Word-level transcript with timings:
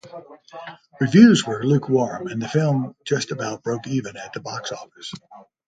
Reviews 0.99 1.45
were 1.45 1.63
lukewarm 1.63 2.25
and 2.25 2.41
the 2.41 2.47
film 2.47 2.95
just 3.05 3.29
about 3.29 3.61
broke 3.61 3.85
even 3.85 4.17
at 4.17 4.33
the 4.33 4.39
box 4.39 4.71
office. 4.71 5.13